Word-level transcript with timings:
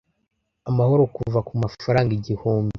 amahoro 0.69 1.03
kuva 1.15 1.39
ku 1.47 1.53
mafaranga 1.63 2.11
igihumbi 2.19 2.69